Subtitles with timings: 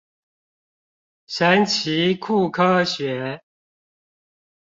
[1.27, 3.43] 神奇酷科學